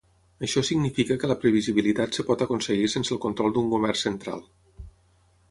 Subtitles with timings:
[0.45, 4.43] Això significa que la previsibilitat es pot aconseguir sense el control d'un Govern central.